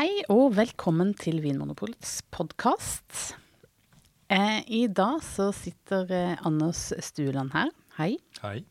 [0.00, 3.34] Hei og velkommen til Vinmonopolets podkast.
[4.32, 7.68] Eh, I dag så sitter eh, Anders Stueland her.
[7.98, 8.14] Hei.
[8.40, 8.62] Hei.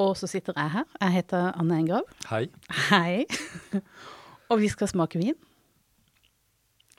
[0.00, 0.86] Og så sitter jeg her.
[1.02, 2.08] Jeg heter Anne Engrav.
[2.30, 2.46] Hei.
[2.86, 3.26] Hei.
[4.48, 5.36] og vi skal smake vin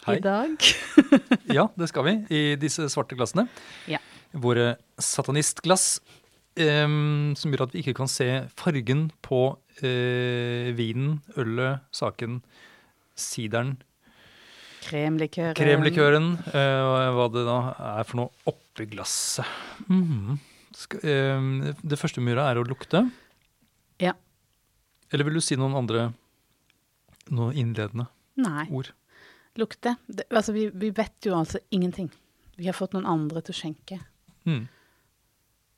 [0.06, 0.20] Hei.
[0.20, 0.54] i dag.
[1.58, 2.16] Ja, det skal vi.
[2.30, 3.48] I disse svarte glassene.
[3.90, 4.04] Ja.
[4.38, 5.98] Våre satanistglass.
[6.62, 12.44] em, som gjør at vi ikke kan se fargen på eh, vinen, ølet, saken,
[13.18, 13.76] sideren,
[14.88, 15.56] Kremlikøren.
[15.58, 17.58] kremlikøren, uh, og hva det da
[18.00, 19.48] er for noe oppi glasset.
[19.90, 20.38] Mhm.
[20.78, 23.02] Skal, uh, det første vi er å lukte.
[24.00, 24.14] Ja.
[25.12, 26.12] Eller vil du si noen andre
[27.34, 28.08] noe innledende
[28.40, 28.92] Nei, ord?
[29.58, 29.96] lukte.
[30.08, 32.12] Det, altså, vi, vi vet jo altså ingenting.
[32.58, 34.00] Vi har fått noen andre til å skjenke.
[34.46, 34.68] Mm.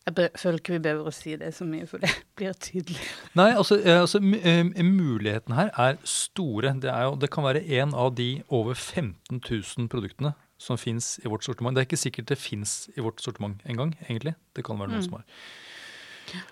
[0.07, 2.09] Jeg føler ikke vi behøver å si det så mye, for det
[2.39, 3.01] blir tydelig.
[3.37, 6.71] Nei, altså, eh, altså eh, mulighetene her er store.
[6.81, 11.17] Det, er jo, det kan være en av de over 15 000 produktene som fins
[11.23, 11.75] i vårt sortiment.
[11.77, 14.33] Det er ikke sikkert det fins i vårt sortiment engang, egentlig.
[14.55, 15.05] Det kan være noen Mm.
[15.05, 16.47] som har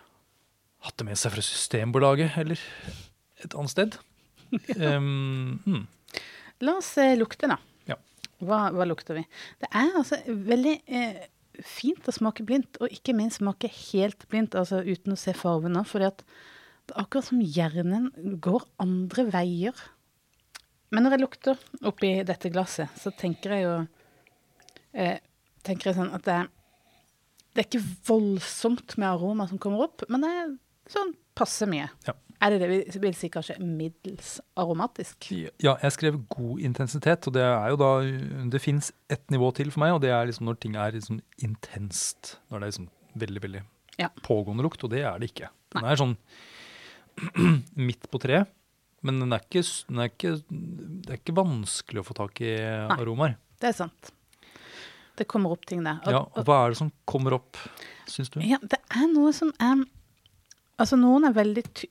[0.87, 2.61] hatt det med seg fra Systembolaget eller
[3.43, 3.97] et annet sted.
[4.79, 5.81] Um, hmm.
[6.63, 7.57] La oss eh, lukte, da.
[7.89, 7.97] Ja.
[8.39, 9.25] Hva, hva lukter vi?
[9.59, 11.25] Det er altså veldig eh,
[11.65, 15.83] fint å smake blindt, og ikke minst smake helt blindt, altså uten å se fargene.
[15.87, 18.11] For det er akkurat som hjernen
[18.43, 19.85] går andre veier.
[20.93, 23.73] Men når jeg lukter oppi dette glasset, så tenker jeg jo
[24.95, 25.17] eh,
[25.67, 26.37] tenker jeg sånn at det,
[27.51, 30.55] det er ikke voldsomt med aroma som kommer opp, men det er
[30.91, 31.89] sånn passe mye.
[32.07, 32.13] Ja.
[32.39, 35.31] Er det det vi vil si kanskje middels aromatisk?
[35.63, 37.89] Ja, jeg skrev god intensitet, og det er jo da
[38.53, 41.17] Det fins ett nivå til for meg, og det er liksom når ting er liksom
[41.41, 42.35] intenst.
[42.51, 43.63] Når det er liksom veldig, veldig
[43.97, 44.09] Ja.
[44.21, 45.49] pågående lukt, og det er det ikke.
[45.73, 46.15] Den er sånn
[47.87, 48.47] midt på treet,
[49.01, 52.53] men den er ikke, den er ikke, det er ikke vanskelig å få tak i
[52.93, 53.37] aromaer.
[53.57, 54.11] Det er sant.
[55.17, 55.97] Det kommer opp ting der.
[56.05, 57.57] Og, Ja, og hva er det som kommer opp,
[58.05, 58.39] syns du?
[58.45, 59.81] ja, det er noe som er
[60.79, 61.87] Altså, noen er veldig ty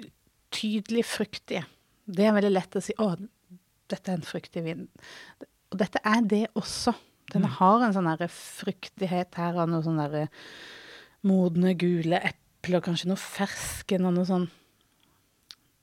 [0.56, 1.64] tydelig fruktige.
[2.06, 3.16] Det er veldig lett å si 'Å,
[3.88, 4.88] dette er en fruktig vin'.
[5.72, 6.94] Og dette er det også.
[7.32, 7.48] Den Mm.
[7.58, 10.28] har en sånn fruktighet her av noe sånn derre
[11.24, 14.50] modne, gule epler, kanskje noe fersken og noe sånn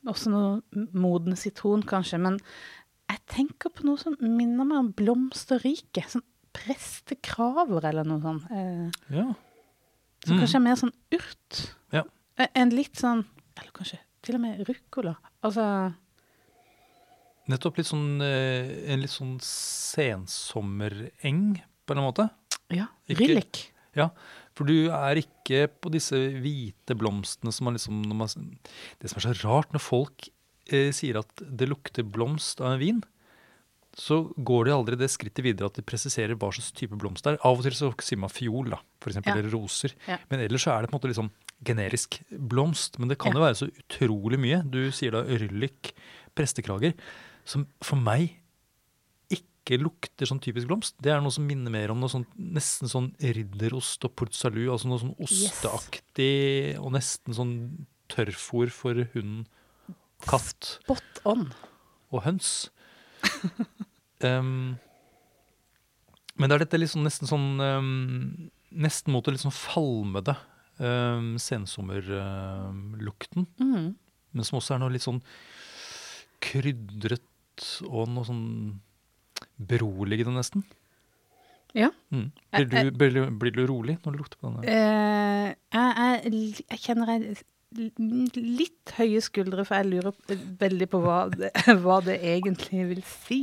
[0.05, 0.61] Også noe
[0.93, 2.19] moden sitron, kanskje.
[2.19, 2.37] Men
[3.09, 6.09] jeg tenker på noe som minner meg om blomsterriket.
[6.11, 8.51] Sånn prestekraver eller noe sånt.
[8.51, 9.33] Eh, Ja.
[10.25, 10.41] som Mm.
[10.41, 11.73] kanskje er mer sånn urt.
[12.37, 13.23] Eh, En litt sånn
[13.59, 15.15] Eller kanskje til og med ruccola.
[15.43, 15.63] Altså
[17.51, 22.29] Nettopp litt sånn, eh, en litt sånn sensommereng, på en måte.
[22.71, 23.65] Ja, Rillik.
[23.99, 24.07] Ja,
[24.55, 28.27] for du er ikke på disse hvite blomstene som man liksom man,
[28.99, 30.29] Det som er så rart når folk
[30.71, 33.03] eh, sier at det lukter blomst av en vin,
[33.93, 37.35] så går de aldri det skrittet videre at de presiserer hva slags type blomst det
[37.35, 37.41] er.
[37.45, 39.39] Av og til så sier man fiol, da, for eksempel, Ja.
[39.43, 39.91] eller roser.
[40.07, 40.17] Ja.
[40.31, 41.29] Men ellers så er det på en måte liksom
[41.63, 42.97] generisk blomst.
[42.99, 43.39] Men det kan Ja.
[43.39, 44.61] jo være så utrolig mye.
[44.69, 45.93] Du sier da ryllik,
[46.35, 46.93] prestekrager,
[47.45, 48.39] som for meg
[49.29, 50.95] ikke lukter sånn typisk blomst.
[51.01, 54.67] Det er noe som minner mer om noe sånn nesten sånn ridderost og port salut,
[54.69, 55.51] altså noe sånn Yes.
[55.63, 59.47] osteaktig og nesten sånn tørrfôr for hund,
[60.27, 61.53] katt Spot on.
[62.11, 62.69] og høns.
[64.21, 64.77] um,
[66.35, 70.35] men det er dette sånn, nesten sånn um, Nesten mot det litt sånn falmede
[70.79, 73.47] um, sensommerlukten.
[73.59, 73.89] Mm.
[74.33, 75.21] Men som også er noe litt sånn
[76.43, 78.45] krydret og noe sånn
[79.57, 80.61] beroligende, nesten.
[81.73, 81.89] Ja.
[82.13, 82.29] Mm.
[82.53, 84.61] Blir, du, blir, blir du rolig når du lukter på denne?
[84.67, 87.41] Uh, jeg, jeg, jeg kjenner jeg
[87.73, 90.13] litt høye skuldre, for jeg lurer
[90.59, 91.49] veldig på hva det,
[91.83, 93.41] hva det egentlig vil si.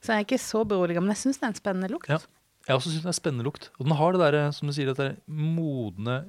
[0.00, 2.12] Så jeg er ikke så beroliga, men jeg syns det er en spennende lukt.
[2.12, 2.20] Ja.
[2.68, 3.72] Jeg også syns det er spennende lukt.
[3.78, 6.20] Og den har det der, som du sier, dette modne,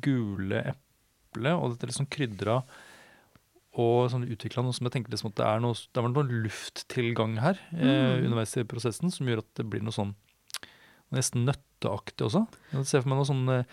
[0.00, 2.62] gule eplet, og dette liksom krydra
[3.72, 6.12] og sånn utvikla noe som jeg tenker liksom at det er noe, det er vel
[6.12, 8.26] noe lufttilgang her eh, Mm.
[8.26, 10.14] underveis i prosessen som gjør at det blir noe sånn
[11.12, 12.46] nesten nøtteaktig også.
[12.72, 13.64] Jeg ser for meg noe sånn eh,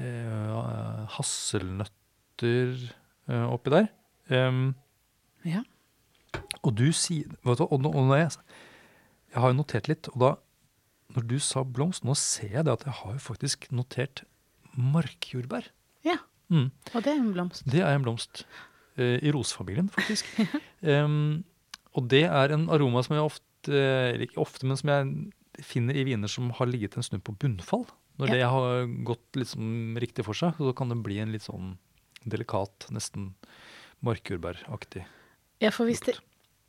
[0.00, 2.74] eh, hasselnøtter
[3.28, 3.88] eh, oppi der.
[4.32, 4.74] Um,
[5.44, 5.62] Ja.
[6.64, 8.32] og du sier vet du, og, og jeg,
[9.32, 10.30] jeg har jo notert litt, og da
[11.16, 14.24] når du sa blomst, nå ser jeg det at jeg har jo faktisk notert
[14.78, 15.66] markjordbær.
[16.06, 16.16] Ja.
[16.52, 16.70] Mm.
[16.94, 17.64] Og det er en blomst.
[17.68, 18.44] Det er en blomst.
[18.96, 20.26] eh, I rosefamilien, faktisk.
[20.94, 21.44] um,
[21.98, 25.96] og det er en aroma som jeg ofte, eller ikke ofte, men som jeg finner
[25.98, 27.84] i viner som har ligget en stund på bunnfall.
[28.18, 28.34] Når Ja.
[28.34, 31.76] det har gått liksom riktig for seg, så kan det bli en litt sånn
[32.26, 33.32] delikat, nesten
[34.02, 35.04] markjordbæraktig
[35.62, 36.16] Ja, for hvis det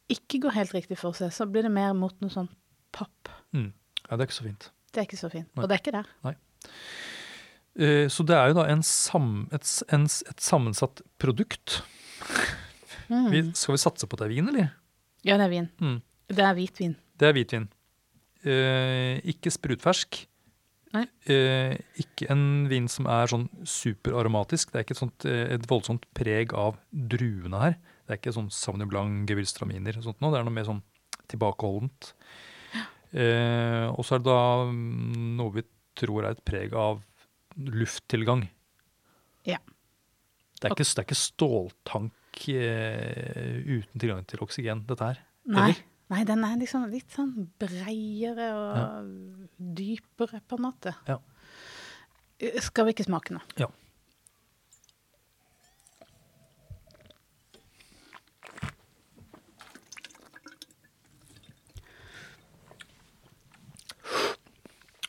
[0.09, 2.49] ikke går helt riktig for seg, så blir det mer mot noe sånn
[2.95, 3.29] papp.
[3.53, 3.71] Mm.
[4.09, 4.69] Ja, det er ikke så fint.
[4.89, 5.49] Det er ikke så fint.
[5.53, 5.61] Nei.
[5.63, 6.07] Og det er ikke der.
[6.25, 6.37] Eh,
[7.79, 9.63] Så det er jo da en sam, et,
[9.95, 11.77] en, et sammensatt produkt.
[13.07, 13.29] Mm.
[13.31, 14.73] Vi, skal vi satse på at det er vin, eller?
[15.23, 15.69] Ja, det er vin.
[15.79, 16.01] Mm.
[16.29, 16.97] Det er hvitvin.
[17.19, 17.69] Det er hvitvin.
[18.43, 20.21] Eh, ikke sprutfersk.
[21.29, 24.71] Eh, ikke en vin som er sånn superaromatisk.
[24.71, 27.75] Det er ikke et, sånt, eh, et voldsomt preg av druene her.
[28.05, 30.33] Det er ikke sånn Sauvignon Blanc, Gewürztraminer og sånt noe.
[30.33, 30.81] Det er noe mer sånn
[31.29, 32.13] tilbakeholdent.
[33.13, 35.65] Eh, og så er det da mm, noe vi
[35.99, 37.03] tror er et preg av
[37.57, 38.47] lufttilgang.
[39.47, 39.59] Ja.
[40.59, 45.21] Det er ikke, det er ikke ståltank eh, uten tilgang til oksygen, dette her.
[45.49, 45.71] Nei.
[46.09, 49.11] Nei, den er liksom litt sånn breiere og
[49.57, 50.95] dypere, på en måte.
[51.05, 51.19] Ja.
[52.65, 53.43] Skal vi ikke smake nå?
[53.61, 53.69] Ja.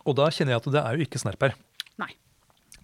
[0.04, 1.56] Og da kjenner jeg at det er jo ikke snerp her.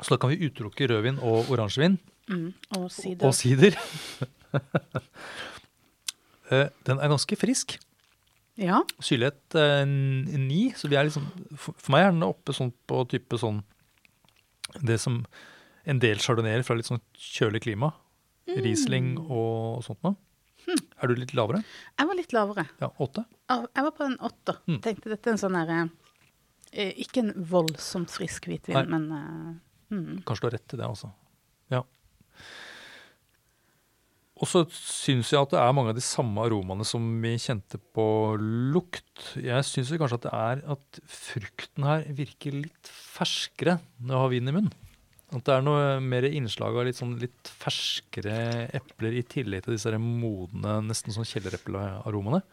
[0.06, 2.48] Så da kan vi utelukke rødvin og oransjevin Mm.
[2.74, 3.26] Og sider.
[3.28, 3.76] og sider.
[6.46, 7.72] Eh, Den er ganske frisk.
[8.56, 8.78] Ja.
[9.02, 11.24] Syrlighet eh, så vi er liksom
[11.58, 13.58] For for meg er den oppe sånn på type sånn
[14.80, 15.24] Det som
[15.84, 17.90] en del chardonnayer fra litt sånn kjølig klima.
[18.46, 20.14] Riesling og sånt noe.
[21.02, 21.64] Er du litt lavere?
[21.98, 22.64] Jeg var litt lavere.
[22.80, 23.26] Ja, åtte?
[23.50, 24.56] Jeg var på en åtter.
[24.66, 24.80] Mm.
[24.82, 25.80] Tenkte dette er en sånn derre
[26.72, 28.86] eh, Ikke en voldsomt frisk hvitvin, Nei.
[28.86, 29.52] men eh,
[29.92, 30.22] mm.
[30.26, 31.12] Kanskje du har rett til det, altså.
[31.72, 31.82] Ja.
[34.36, 37.80] Og så syns jeg at det er mange av de samme aromaene som vi kjente
[37.96, 38.06] på
[38.74, 39.30] lukt.
[39.40, 44.34] Jeg syns kanskje at det er at frukten her virker litt ferskere når jeg har
[44.34, 44.74] vin i munnen.
[45.34, 49.74] At det er noe mer innslag av litt, sånn litt ferskere epler i tillegg til
[49.74, 52.44] disse modne, nesten sånn kjellereplearomaene.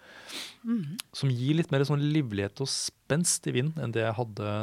[1.13, 4.55] Som gir litt mer sånn livlighet og spenst i vinen enn det jeg hadde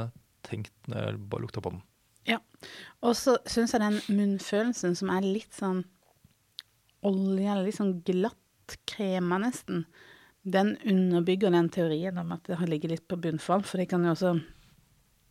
[0.49, 1.85] tenkt når jeg bare lukta på den.
[3.07, 5.83] Og så syns jeg den munnfølelsen som er litt sånn
[7.07, 9.87] olje, eller litt sånn glatt krema nesten,
[10.43, 13.65] den underbygger den teorien om at det har ligget litt på bunnfall.
[13.67, 14.35] For det kan jo også,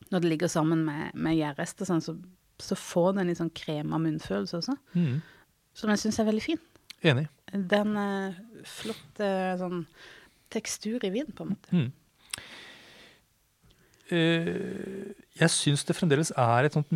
[0.09, 2.15] når det ligger sammen med, med gjærrester, sånn, så,
[2.61, 4.77] så får det en litt sånn krema munnfølelse også.
[4.93, 5.19] Mm.
[5.77, 6.61] Som jeg syns er veldig fin.
[7.09, 7.25] Enig.
[7.53, 9.29] Den eh, flotte
[9.61, 9.85] sånn
[10.53, 11.73] tekstur i vinen, på en måte.
[11.73, 11.89] Mm.
[14.09, 16.89] Eh, jeg syns det fremdeles er et sånt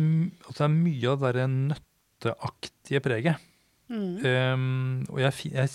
[0.48, 3.50] At det er mye av det nøtteaktige preget.
[3.92, 4.16] Mm.
[4.24, 5.70] Um, og jeg, jeg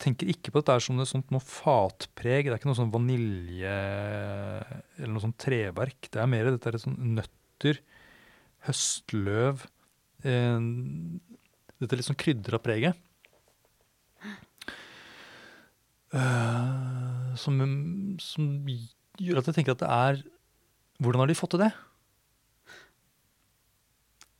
[0.00, 2.46] tenker ikke på at det er som et sånt noe fatpreg.
[2.46, 3.74] Det er ikke noe sånn vanilje
[4.98, 6.08] eller noe sånn treverk.
[6.08, 7.82] Det er mer dette der sånn nøtter,
[8.68, 9.66] høstløv
[10.24, 11.18] um,
[11.78, 12.96] Dette litt sånn krydra preget.
[16.10, 17.60] Uh, som,
[18.22, 18.48] som
[19.20, 20.22] gjør at jeg tenker at det er
[20.98, 21.72] Hvordan har de fått til det?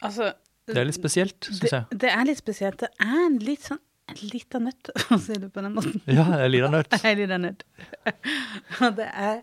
[0.05, 0.32] Altså,
[0.69, 1.99] Det er litt spesielt, syns jeg.
[2.02, 2.82] det er litt spesielt.
[2.82, 5.99] Det er en litt sånn en liten nøtt, å si det på den måten.
[6.08, 6.94] Ja, en liten nøtt.
[7.05, 7.64] En liten nøtt.
[8.87, 9.43] Og det er,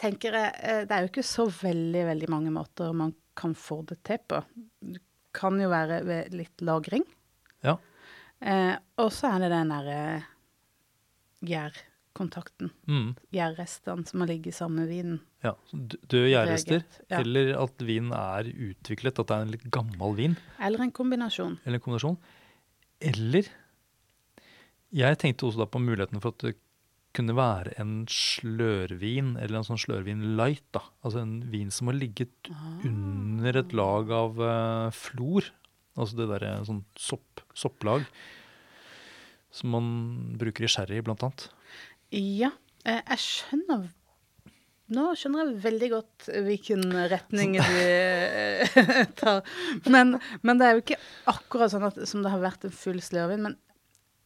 [0.00, 3.80] tenker jeg, eh, det er jo ikke så veldig, veldig mange måter man kan få
[3.88, 4.42] det til på.
[4.84, 5.00] Det
[5.32, 7.06] kan jo være ved litt lagring.
[7.64, 7.78] Ja.
[8.44, 10.00] Eh, og så er det den derre
[12.12, 12.70] gjærkontakten.
[12.88, 13.14] Mm.
[13.32, 15.20] Gjærrestene som har ligget sammen med vinen.
[15.42, 17.20] Ja, Døde gjærrester, ja.
[17.20, 21.58] eller at vinen er utviklet, at det er en litt gammel vin, Eller en kombinasjon.
[21.64, 22.18] eller en kombinasjon.
[23.00, 23.44] Eller
[24.92, 26.56] Jeg tenkte også da på muligheten for at det
[27.14, 30.64] kunne være en slørvin, eller en sånn slørvin light.
[30.72, 30.80] da.
[31.02, 32.30] Altså en vin som har ligget
[32.84, 35.42] under et lag av uh, flor.
[35.96, 38.04] Altså det derre sånn sopp, sopplag.
[39.50, 41.50] Som man bruker i sherry, blant annet.
[42.12, 42.50] Ja,
[42.84, 43.90] eh, jeg skjønner
[44.92, 48.80] Nå skjønner jeg veldig godt hvilken retning du eh,
[49.20, 49.40] tar.
[49.88, 50.98] Men, men det er jo ikke
[51.32, 53.46] akkurat sånn at, som det har vært en full slørvin.
[53.46, 53.56] Men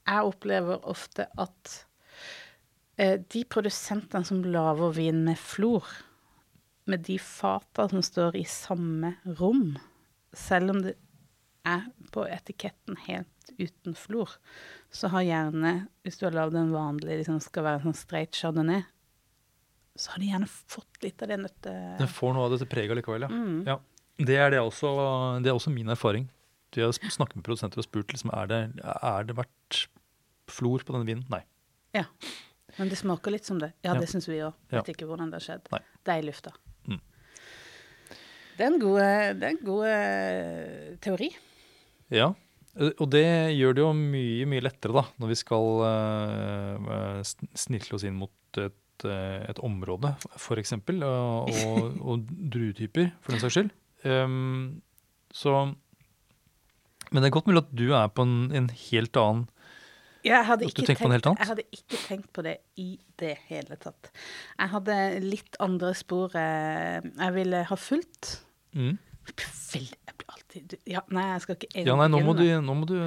[0.02, 1.76] jeg opplever ofte at
[2.98, 5.86] eh, de produsentene som lager vin med flor,
[6.90, 9.76] med de fata som står i samme rom,
[10.34, 10.96] selv om det
[11.66, 14.36] er på etiketten helt uten flor,
[14.90, 15.72] så har gjerne,
[16.04, 18.82] hvis du har lagd en vanlig, liksom skal være en sånn straight chardonnay,
[19.96, 21.74] så har de gjerne fått litt av det nøtte...
[22.00, 23.30] Den får noe av dette preget likevel, ja.
[23.32, 23.60] Mm.
[23.68, 23.78] ja.
[24.16, 24.90] Det, er det, også,
[25.44, 26.26] det er også min erfaring.
[26.76, 29.86] Jeg har snakket med produsenter og spurt liksom, er det er det vært
[30.52, 31.24] flor på denne vinen.
[31.32, 31.40] Nei.
[31.96, 32.04] Ja.
[32.76, 33.70] Men det smaker litt som det.
[33.80, 34.00] Ja, Ja.
[34.00, 34.52] det syns vi òg.
[34.68, 34.82] Ja.
[34.82, 35.70] Vet ikke hvordan det har skjedd.
[35.72, 35.80] Nei.
[36.04, 36.52] Det er i lufta.
[36.84, 37.00] Mm.
[38.56, 38.98] Det er en god,
[39.40, 41.30] det er en god eh, teori.
[42.12, 42.28] Ja.
[42.76, 43.24] Eh, Og det
[43.56, 48.60] gjør det jo mye, mye lettere, da, når vi skal eh, snirkle oss inn mot
[48.60, 53.74] et, et område, f.eks., og, og, og druetyper, for den saks skyld.
[54.06, 54.82] Um,
[55.34, 55.52] så
[57.10, 59.46] Men det er godt mulig at du er på en, en helt annen
[60.22, 64.12] Ja, jeg hadde, tenkt, jeg hadde ikke tenkt på det i det hele tatt.
[64.58, 68.36] Jeg hadde litt andre spor jeg ville ha fulgt.
[68.76, 68.94] mm.
[69.26, 70.25] Jeg ble, veldig Jeg alltid
[70.88, 72.98] Ja, nei, jeg skal ikke Ja, nei, nå må, du, nå må du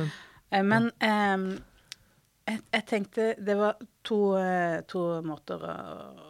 [0.50, 1.46] Eh, Men um,
[2.50, 5.76] jeg, jeg tenkte Det var to, eh, to måter å,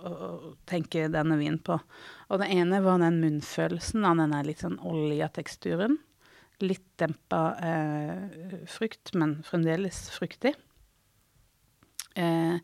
[0.03, 1.77] å, å tenke denne vinen på.
[2.27, 5.95] Og det ene var den munnfølelsen av den litt sånn oljeteksturen.
[6.59, 10.51] Litt dempa eh, frukt, men fremdeles fruktig.
[12.19, 12.59] Eh,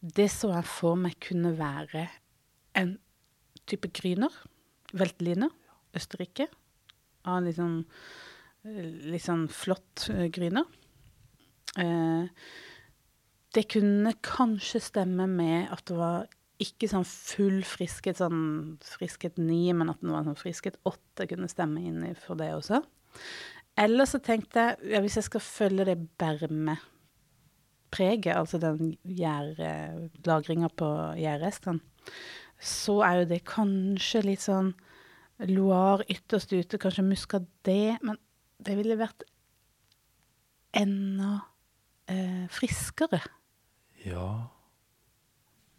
[0.00, 2.06] det så jeg for meg kunne være
[2.80, 2.96] en
[3.68, 4.32] type gryner.
[4.96, 5.52] Veltliner.
[5.94, 6.48] Østerrike.
[7.24, 7.84] Av litt sånn,
[8.64, 10.30] eh, litt sånn flott gryne.
[10.34, 10.64] gryner.
[11.78, 12.28] Eh,
[13.54, 16.26] det kunne kanskje stemme med at det var
[16.62, 21.48] ikke sånn full friskhet, sånn friskhet ni, men at den var sånn friskhet åtte, kunne
[21.50, 22.82] stemme inn for det også.
[23.78, 26.78] Eller så tenkte jeg, ja, hvis jeg skal følge det bermepreget,
[28.38, 28.96] altså den
[30.26, 30.88] lagringa på
[31.18, 31.80] gjærrestene,
[32.64, 34.70] så er jo det kanskje litt sånn
[35.50, 38.18] Loire ytterst ute, kanskje muscadet, men
[38.64, 39.24] det ville vært
[40.74, 41.38] enda
[42.10, 43.20] eh, friskere.
[44.04, 44.28] Ja.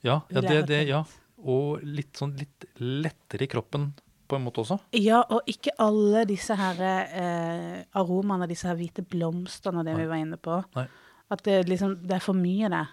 [0.05, 1.03] Ja, ja, det, det, ja.
[1.45, 3.93] Og litt sånn litt lettere i kroppen
[4.27, 4.77] på en måte også.
[4.97, 10.07] Ja, og ikke alle disse her eh, aromaene, disse her hvite blomstene og det vi
[10.09, 10.59] var inne på.
[10.77, 10.87] Nei.
[11.33, 12.85] At det, liksom, det er for mye det.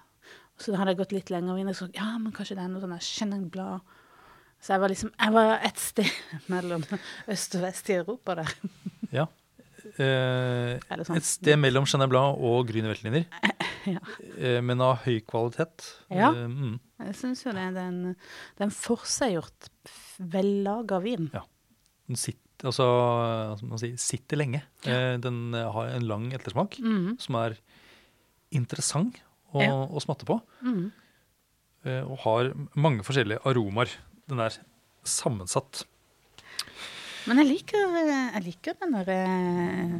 [0.60, 2.82] Så hadde jeg gått litt lenger inn og sagt ja, men kanskje det er noe
[2.82, 3.98] sånn der Chenin-blad.
[4.62, 6.10] Så jeg var liksom Jeg var et sted
[6.52, 6.84] mellom
[7.28, 8.52] øst og vest i Europa der.
[9.12, 9.26] Ja.
[9.98, 11.16] Eh, sånn.
[11.18, 13.24] et sted mellom Chenin Blanc og Grüne Veltliner,
[13.90, 13.98] Ja.
[14.38, 15.82] eh, men av høy kvalitet.
[16.08, 16.30] Ja.
[16.30, 16.76] Eh, mm.
[17.02, 17.64] Jeg syns jo det.
[17.74, 19.68] Det er en, det er en forseggjort,
[20.32, 21.26] vellaga vin.
[21.34, 22.86] Den sitter, altså,
[23.82, 24.62] si, sitter lenge.
[24.86, 27.18] Eh, den har en lang ettersmak Mhm.
[27.20, 27.58] som er
[28.54, 29.18] interessant
[29.52, 29.74] å, Ja.
[29.74, 30.40] å smatte på.
[30.62, 30.90] Mm
[31.84, 33.90] eh, og har mange forskjellige aromaer.
[34.30, 34.52] Den er
[35.08, 35.82] sammensatt.
[37.26, 39.92] Men jeg liker, jeg liker den der eh,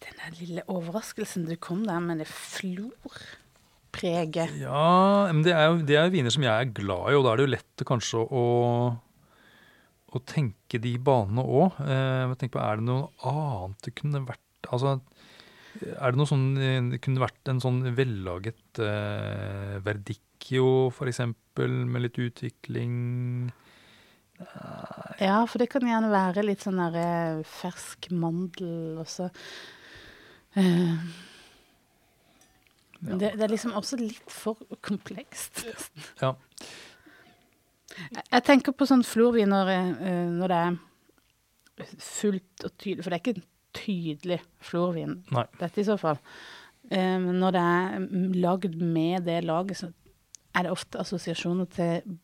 [0.00, 4.50] Den lille overraskelsen du kom der med det florpreget.
[4.60, 7.24] Ja, men det er jo det er jo viner som jeg er glad i, og
[7.24, 8.44] da er det jo lett kanskje å,
[10.08, 11.68] å tenke de banene òg.
[11.84, 14.90] Eh, tenk på, er det noe annet det kunne vært Altså,
[15.80, 20.68] er det noe sånn eh, Det kunne vært en sånn vellaget eh, verdicchio,
[21.08, 21.38] eksempel,
[21.68, 23.50] med litt utvikling.
[25.20, 29.26] Ja, for det kan gjerne være litt sånn der eh, fersk mandel og så
[30.56, 30.96] eh,
[33.00, 33.16] Ja.
[33.16, 35.66] det, det er liksom også litt for komplekst.
[36.22, 36.34] Ja.
[37.90, 39.70] Jeg, jeg tenker på sånn florvin når,
[40.38, 40.80] når det er
[42.00, 45.44] fullt og tydelig, for det er ikke en tydelig florvin, Nei.
[45.60, 46.18] dette i så fall.
[46.90, 48.06] Eh, når det er
[48.40, 49.92] lagd med det laget, så
[50.56, 52.18] er det ofte assosiasjoner til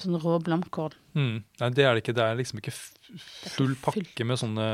[0.00, 0.94] sånn rå blomkål.
[1.14, 1.36] Mm.
[1.60, 2.14] Nei, det er det ikke.
[2.16, 2.72] Det er liksom ikke
[3.54, 4.66] full pakke med sånne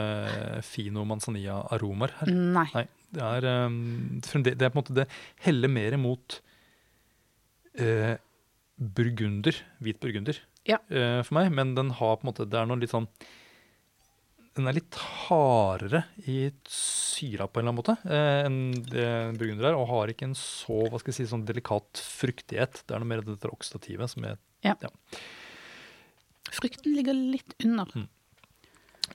[0.64, 2.30] fino manzanilla-aromaer her.
[2.30, 2.66] Nei.
[2.76, 2.84] Nei,
[3.16, 5.06] det er, um, det er på en måte det
[5.44, 6.38] heller mer mot
[7.82, 8.14] uh,
[8.80, 10.38] burgunder, hvit burgunder,
[10.70, 10.78] Ja.
[10.88, 11.52] uh, for meg.
[11.58, 13.08] Men den har på en måte, det er noe litt sånn
[14.56, 14.96] Den er litt
[15.28, 16.48] hardere i
[17.20, 18.58] syra på en eller annen måte eh, enn
[19.30, 22.82] en burgunder er, og har ikke en så hva skal jeg si, sånn delikat fruktighet.
[22.84, 24.40] Det er noe mer av dette oksidativet som jeg
[26.50, 28.06] Frukten ligger litt under.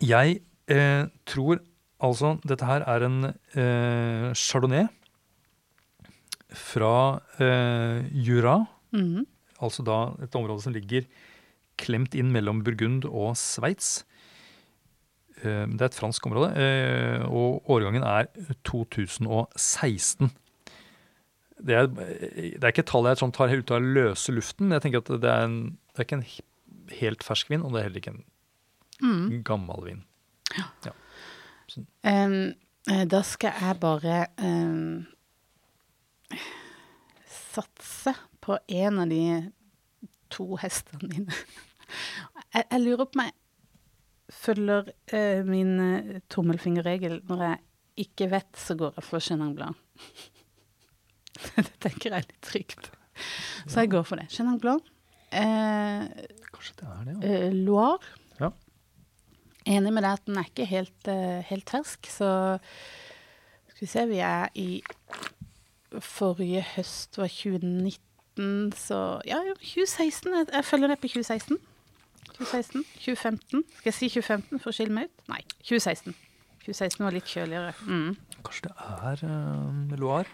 [0.03, 0.39] Jeg
[0.71, 1.61] eh, tror
[2.03, 4.87] altså dette her er en eh, chardonnay
[6.55, 8.65] fra eh, Jura.
[8.91, 9.25] -hmm.
[9.59, 11.05] Altså da et område som ligger
[11.77, 14.05] klemt inn mellom Burgund og Sveits.
[15.45, 18.29] Eh, det er et fransk område, eh, og årgangen er
[18.67, 20.31] 2016.
[21.65, 24.73] Det er, det er ikke et tall jeg sånn tar ut av løse luften.
[24.75, 25.59] Jeg tenker at det er, en,
[25.93, 26.27] det er ikke en
[26.99, 28.25] helt fersk vin, og det er heller ikke en
[29.01, 29.41] mm.
[29.47, 30.03] gammel vin.
[30.57, 30.67] Ja.
[30.89, 30.95] ja.
[32.05, 32.53] Um,
[33.09, 35.05] da skal jeg bare um,
[37.31, 39.23] satse på en av de
[40.33, 41.39] to hestene dine.
[42.55, 43.33] Jeg, jeg lurer på om jeg
[44.31, 47.21] følger eh, min eh, tommelfingerregel.
[47.29, 47.59] Når jeg
[48.05, 49.55] ikke vet, så går jeg for Chenin
[51.55, 52.91] det tenker jeg er litt trygt.
[53.67, 54.29] Så jeg går for det.
[54.33, 54.83] Chenin Blanc.
[55.35, 56.05] Eh,
[56.51, 57.39] Kanskje det er det, ja.
[57.47, 58.13] eh, Loire.
[58.39, 58.49] Ja.
[59.65, 62.29] Enig med deg at den er ikke helt, eh, helt fersk, så
[63.75, 64.69] Skal vi se, vi er i
[65.99, 70.31] Forrige høst var 2019, så Ja, jo, 2016.
[70.31, 71.57] Jeg, jeg følger med på 2016.
[72.35, 73.63] 2016, 2015.
[73.79, 75.25] Skal jeg si 2015 for å skille meg ut?
[75.31, 76.15] Nei, 2016.
[76.65, 77.73] 2016 var litt kjøligere.
[77.87, 78.39] Mm.
[78.45, 80.31] Kanskje det er uh, Loire?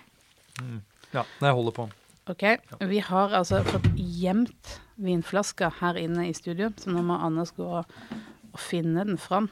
[0.62, 0.79] Mm.
[1.12, 1.88] Ja, jeg holder på.
[2.31, 2.46] Ok,
[2.88, 7.65] vi har altså fått gjemt vinflaska her inne i studio, så nå må Anders gå
[7.81, 9.50] og finne den fram.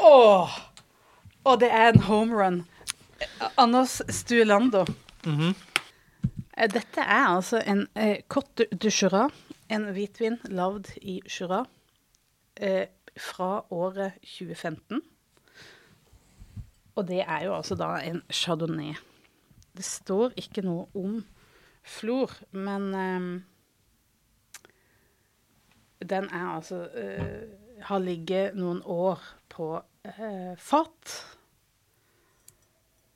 [0.00, 0.60] Åh!
[1.48, 2.62] Og det er en home run.
[3.56, 4.84] Anders Stuelando.
[5.24, 5.50] Mhm.
[5.50, 5.69] Eh,
[6.68, 9.30] Dette er altså en eh, Cote du Jura,
[9.72, 11.62] en hvitvin lagd i Jura
[12.60, 12.84] eh,
[13.16, 15.00] fra året 2015.
[17.00, 18.92] Og det er jo altså da en chardonnay.
[19.72, 21.22] Det står ikke noe om
[21.80, 23.30] flor, men eh,
[26.12, 27.56] den er altså eh,
[27.88, 29.72] Har ligget noen år på
[30.04, 31.16] eh, fat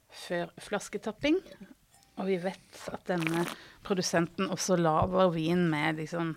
[0.08, 1.36] før flasketapping.
[2.21, 3.44] Og vi vet at denne
[3.85, 6.35] produsenten også lager vin med liksom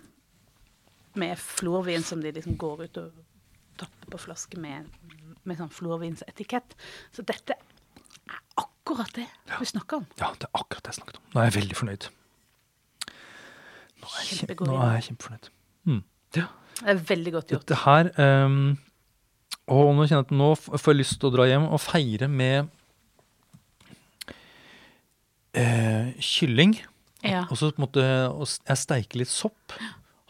[1.18, 3.24] med florvin som de liksom går ut og
[3.78, 4.86] tapper på flaske med,
[5.46, 6.76] med sånn florvinsetikett.
[7.14, 9.26] Så dette er akkurat det
[9.58, 10.08] vi snakker om.
[10.20, 11.28] Ja, det er akkurat det jeg snakket om.
[11.32, 12.08] Nå er jeg veldig fornøyd.
[13.98, 15.50] Nå er jeg, kjempe, nå er jeg kjempefornøyd.
[15.90, 16.02] Mm.
[16.38, 16.48] Ja.
[16.78, 17.64] Det er veldig godt gjort.
[17.66, 18.10] Dette her
[18.46, 18.76] um,
[19.66, 22.28] Og nå kjenner jeg at nå får jeg lyst til å dra hjem og feire
[22.30, 22.68] med
[25.54, 26.76] eh, kylling.
[27.24, 27.44] Ja.
[27.50, 29.72] Og så på en måte og jeg steiker litt sopp.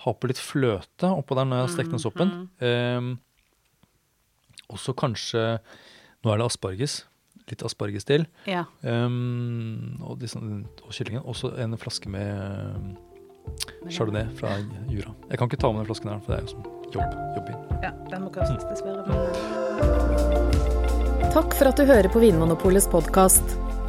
[0.05, 2.31] Ha på litt fløte oppå der når jeg har stekt den soppen.
[2.65, 3.19] Ehm,
[4.69, 5.59] og så kanskje
[6.25, 7.05] Nå er det asparges.
[7.49, 8.27] Litt asparges til.
[8.47, 8.65] ja.
[8.83, 11.23] Ehm, og, disse, og kyllingen.
[11.25, 12.97] Og så en flaske med
[13.89, 14.57] chardonnay fra
[14.91, 15.15] Jura.
[15.31, 17.15] Jeg kan ikke ta med den flasken her, for det er jo sånn jobb.
[17.37, 17.59] jobbing.
[17.87, 17.93] ja.
[18.11, 19.07] Den må kastes, dessverre.
[19.09, 19.17] Men
[21.33, 23.68] Takk for at du hører på Vinmonopolets podkast.